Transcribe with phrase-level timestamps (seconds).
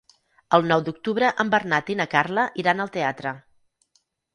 [0.57, 3.39] El nou d'octubre en Bernat i na Carla iran al teatre.